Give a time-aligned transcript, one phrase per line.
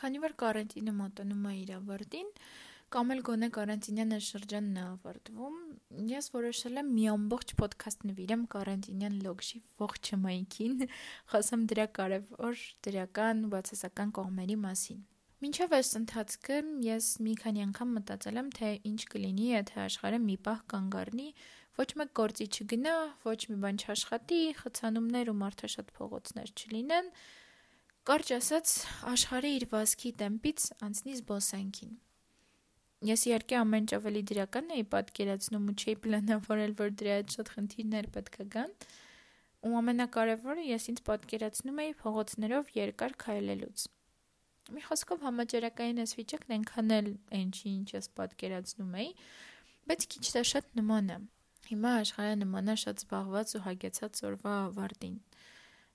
[0.00, 2.28] Քանի որ կարանտինը մոտենում է իր ավարտին,
[2.90, 5.58] կամ էլ գոնե կարանտինյան շրջանն է ավարտվում,
[6.10, 10.74] ես որոշել եմ մի ամբողջ ոդքասթ նվիրեմ կարանտինյան լոգշի ողջ մայքին,
[11.30, 15.04] խոսեմ դրա կարևոր դրական բացասական կողմերի մասին։
[15.40, 20.36] Մինչև այս ընթացքը ես մի քանի անգամ մտածել եմ, թե ինչ կլինի, եթե աշխարհը մի
[20.48, 21.28] պահ կանգ առնի,
[21.80, 27.08] ոչ մեկ գործի չգնա, ոչ մի բան չաշխատի, խցանումներ ու մարդաշատ փողոցներ չլինեն,
[28.10, 28.70] կարճ ասած,
[29.06, 31.92] աշխարհը իր վազքի տեմպից անցնի զբոսանքին։
[33.06, 37.52] Ես իհարկե ամեն ինչ ավելի դրական էի պատկերացնում ու չէի պլանավորել, որ դրա հետ շատ
[37.54, 38.74] խնդիրներ պետք է գան։
[39.70, 43.86] Ու ամենակարևորը ես ինձ պատկերացնում էի փողոցներով երկար քայլելուց։
[44.74, 49.10] Մի խոսքով համաճարակային այս վիճակն այնքան էլ այն չի, ինչ ես պատկերացնում էի,
[49.86, 51.22] բայց քիչ թե շատ նման է։
[51.70, 55.20] Հիմա աշխարհը նման է շատ զբաղված ու հագեցած օրվա ավարտին։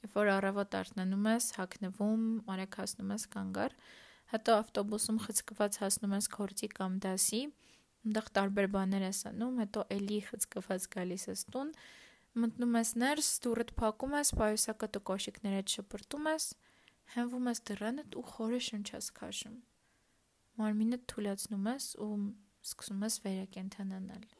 [0.00, 2.22] Երբ որ առավոտ արթնանում ես, հագնվում,
[2.54, 3.74] արագ հասնում ես կանգար,
[4.32, 7.40] հետո ավտոբուսում խցկված հասնում ես քորձի կամ դասի,
[8.00, 11.72] այնտեղ տարբեր բաներ ես անում, հետո էլի խցկված գալիս ես տուն,
[12.40, 16.50] մտնում ես ներս, դուռդ փակում ես, պայուսակը կոշիկներդ շպրտում ես,
[17.16, 19.56] հենվում ես դռանդ ու խորը շունչ ես քաշում։
[20.60, 22.12] Մարմինը թուլացնում ես ու
[22.70, 24.39] սկսում ես վերակենդանանալ։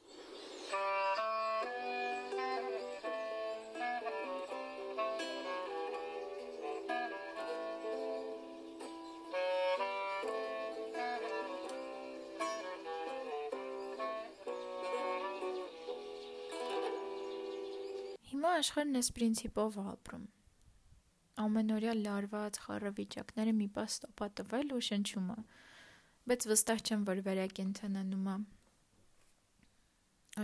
[18.61, 20.25] աշխարհն այս principով ապրում։
[21.41, 25.37] Ամենօրյա լարված խառավիճակները մի պահ ստոպա տվել ու շնչում է։
[26.31, 28.35] Բայց վստահ չեմ, որ վերակենդանանում է։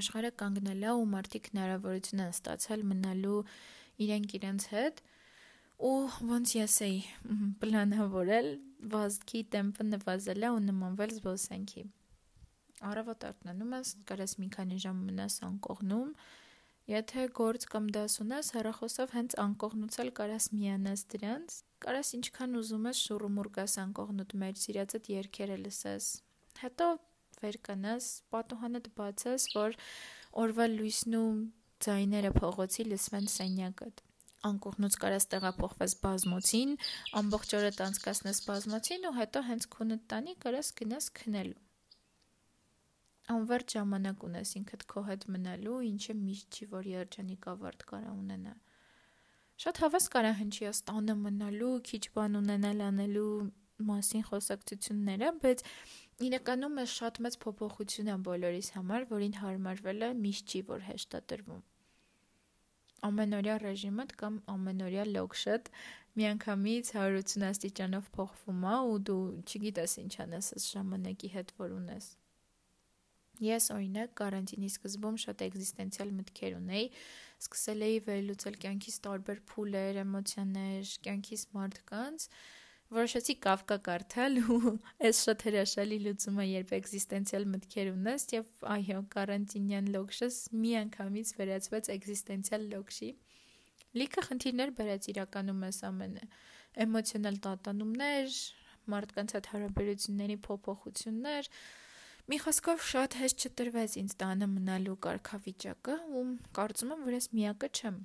[0.00, 3.42] Աշխարհը կանգնել է ու մարդիկ հնարավորություն են ստացել մնալու
[4.06, 5.04] իրենք իրենց հետ
[5.90, 5.98] ու
[6.30, 6.96] ոնց ես էի
[7.60, 8.48] պլանավորել
[8.96, 11.84] վազքի տեմպը նվազել է ու նմանվել զբոսանքի։
[12.86, 16.10] Առավոտ արթնանում ես, կարես մի քանի ժամ մնաս անկողնում,
[16.86, 23.00] Եթե գործ կամ դաս ունես, հեռախոսով հենց անկողնուցել կարաս միանաս դրանց, կարաս ինչքան ուզում ես
[23.08, 26.06] շուռումուռ գաս անկողնուտ մեջ սիրածդ երգերը լսես։
[26.62, 26.88] Հետո
[27.42, 29.76] վեր կանաս, պատուհանդ բացես, որ
[30.46, 31.26] օրվա լույսն ու
[31.86, 34.06] ձայները փողոցի լսվեն սենյակդ
[34.46, 36.78] անկողնուց կարաս տեղափոխվես բազմոցին,
[37.18, 41.65] ամբողջ օրը տանցկացնես բազմոցին ու հետո հենց քունդ տանի կարաս գնաս քնելու
[43.34, 48.54] անվերջ ժամանակ ունես ինքդ քո հետ մնալու, ինչը միշտ չի, որ երջանիկ ավարտ կարա ունենա։
[49.64, 53.30] Շատ հավես կարա հնչի աստանը մնալու, քիչ բան ունենալ անելու
[53.90, 55.64] մասին խոսակցությունները, բայց
[56.26, 61.18] իրականում է շատ մեծ փոփոխություն է բոլորիս համար, որին հարմարվել է միշտ չի, որ հեշտ
[61.20, 61.64] է տրվում
[63.06, 65.68] ամենօրյա ռեժիմդ կամ ամենօրյա լոգշդ
[66.20, 72.08] միանգամից 180 աստիճանով փոխվում է ու դու չգիտես ինչ անես այս ժամանակի հետ որ ունես
[73.44, 76.86] Ես օրինակ կարանտինի սկզբում շատ էգզիստենցիալ մտքեր ունեի,
[77.46, 82.28] սկսել էի վերլուծել կյանքիս տարբեր փուլեր, էմոցիաներ, կյանքիս մարդկանց,
[82.96, 84.72] որոշեցի Կավկա կարդալ ու
[85.06, 91.90] այս շատ հրաշալի լուծումը երբ էգզիստենցիալ մտքեր ունես եւ այո կարանտինյան լոգշս մի անգամից վերածվեց
[91.96, 93.10] էգզիստենցիալ լոգշի
[93.96, 96.24] լիքը խնդիրներ բերեց իրականում այս ամենը.
[96.84, 98.38] էմոցիոնալ տատանումներ
[98.92, 101.50] մարդկանց հետ հարաբերությունների փոփոխություններ
[102.26, 106.22] Մի խոսքով շատ հեշտ չտրվեց ինձ տանը մնալու կարգավիճակը ու
[106.58, 108.00] կարծում եմ, որ ես միակը չեմ։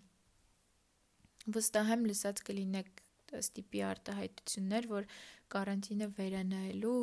[1.55, 3.01] Վստահ եմ լսած կլինեք
[3.39, 5.09] ստիպի արտահայտություններ, որ
[5.55, 6.95] կարանտինը վերանայելու,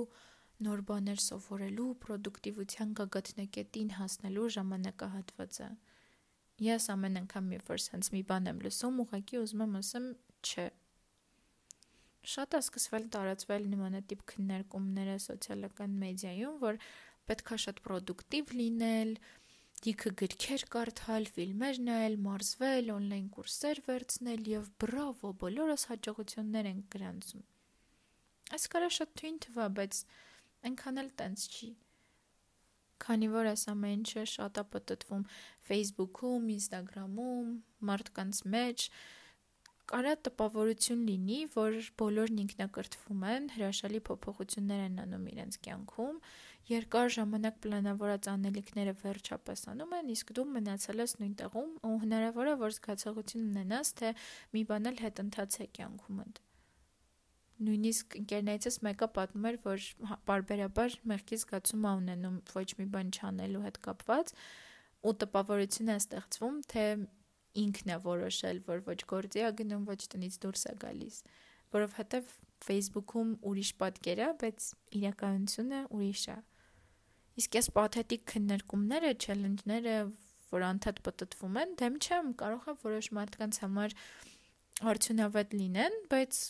[0.68, 5.70] նոր բաներ սովորելու, պրոդուկտիվության գագաթնակետին հասնելու ժամանակահատվածը։
[6.68, 10.06] Ես ամեն անգամ երբ որ sense մի բան եմ լսում, ուղղակի ուզում եմ ասեմ,
[10.46, 10.70] չէ,
[12.28, 16.80] շատ է սկսվել տարածվել նմանատիպ քննարկումները սոցիալական մեդիայում, որ
[17.28, 19.12] պետքա շատ պրոդուկտիվ լինել,
[19.84, 27.44] դիքը գրքեր կարդալ, ֆիլմեր նայել, մարզվել, on-line կուրսեր վերցնել եւ բրավո, բոլորս հաջողություններ են գրանցում։
[28.58, 30.00] Այս կարա շատ թույն թվա, բայց
[30.68, 31.70] այնքան էլ տենց չի։
[32.98, 35.24] Քանի որ այս ամեն ինչը շատ է պատտվում
[35.68, 37.52] Facebook-ում, Instagram-ում,
[37.90, 38.86] մարդկանց մեջ,
[39.88, 46.18] կարա տպավորություն լինի, որ բոլորն ինքնակրթվում են, հրաշալի փոփոխություններ են անում իրենց կյանքում,
[46.68, 52.50] երկար ժամանակ պլանավորած անելիքները վերջապես անում են, իսկ դու մնացել ես նույն տեղում ու հնարավոր
[52.50, 54.10] է որ զգացողություն ունենաս, թե
[54.52, 56.40] մի բան էլ հետընթաց է կյանքումդ։
[57.58, 59.86] Նույնիսկ ընկերներիցս մեկը պատմում էր, որ
[60.28, 64.34] բարբերաբար մեղքի զգացում ա ունենում ոչ մի բան չանելու հետ կապված
[65.08, 66.84] ու տպավորություն է ստեղծվում, թե
[67.64, 71.16] ինքն է որոշել, որ ոչ գործի է գնում, ոչ տնից դուրս է գալիս,
[71.74, 72.30] որովհետև
[72.68, 74.68] Facebook-ում ուրիշ պատկեր է, բայց
[75.00, 76.38] իրականությունը ուրիշ է։
[77.38, 79.96] Իսկ այս պաթետիկ քննարկումները, չելենջները,
[80.50, 83.94] որ անդադ պատտվում են, դեմ չեմ, կարող է որոշ մարդկանց համար
[84.92, 86.40] արդյունավետ լինեն, բայց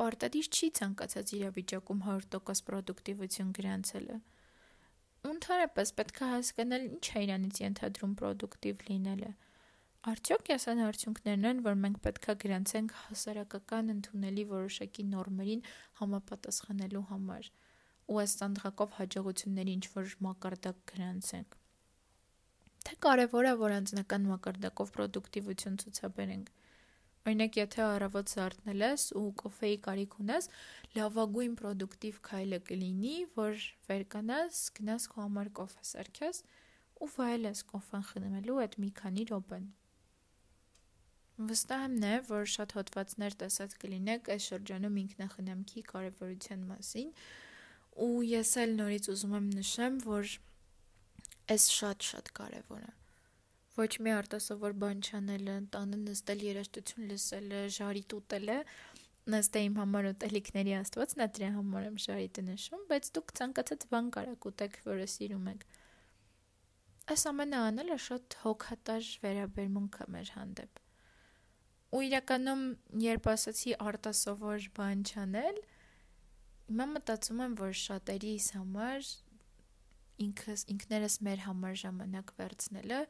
[0.00, 4.16] պարտադիր չի ցանկացած իրավիճակում 100% պրոդուկտիվություն գրանցելը։
[5.24, 9.30] Ընդհանրապես պետք է հասկանալ ինչ է իրանից ենթադրում պրոդուկտիվ լինելը։
[10.14, 15.62] Արդյոք այսան արդյունքներն են, որ մենք պետքա գրանցենք հասարակական ընդունելի որոշակի նորմերին
[16.00, 17.48] համապատասխանելու համար
[18.10, 21.56] ու այս ստանդղակով հաջողությունների ինչ որ մակարդակ գրանցենք։
[22.84, 26.50] Թե կարևոր է, որ անձնական մակարդակով պրոդուկտիվություն ցուցաբերենք։
[27.24, 30.48] Օրինակ, եթե առավոտ զարթնել ես ու կոֆեի կարիք ունես,
[30.96, 36.42] լավագույն պրոդուկտիվ քայլը կլինի, որ վերկանաս, գնաս քո համար կոֆե սարքես
[37.00, 39.64] ու վայելես կոֆեն խմելու այդ մի քանի րոպեն։
[41.48, 47.08] Վստահ եմ նաև, որ շատ հոդվածներ տեսած կլինեք այս շրջանում ինքնախնամքի կարևորության մասին,
[48.02, 50.36] ու ես էլ նորից ուզում եմ նշեմ, որ
[51.54, 52.92] այս շատ-շատ կարևոր է
[53.74, 58.58] ոչ մի արտասովոր բան չանելը, տանը նստել երաժշտություն լսելը, ժարիտ ուտելը,
[59.34, 64.10] նստե իմ համար ուտելիքների աստվածն է դրա համար եմ ժարիտը նշում, բայց դուք ցանկացած բան
[64.14, 65.66] կարաք ուտեք, որը սիրում եք։
[67.14, 70.82] Այս ամենը անելը շատ հոգատար վերաբերմունք է մեր հանդեպ։
[71.94, 72.62] Ու իրականում,
[73.04, 75.58] երբ ասացի արտասովոր բան չանել,
[76.68, 79.08] հիմա մտածում եմ, որ շատերիս համար
[80.24, 83.00] ինքս ինքներս մեր համար ժամանակ վերցնելը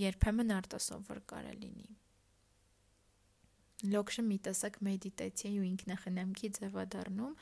[0.00, 1.88] երբեմն արտասովոր կարա լինի։
[3.92, 7.34] Լոքշը մի տեսակ մեդիտացիայի ու ինքնախնամքի ձև է դառնում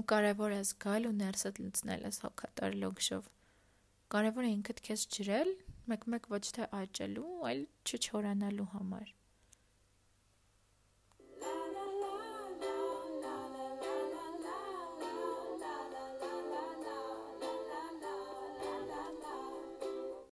[0.00, 3.28] ու կարևոր է զգալ ու ներսդ լցնել այս հոգատար լոքշով։
[4.16, 5.52] Կարևոր է ինքդ քեզ ջրել,
[5.92, 9.14] մեկ-մեկ ոչ թե աճելու, այլ չչորանալու համար։